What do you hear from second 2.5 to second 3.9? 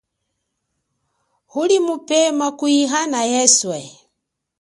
kuhiana eswe.